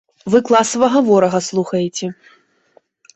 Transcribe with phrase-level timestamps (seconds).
[0.33, 2.07] Вы класавага ворага слухаеце!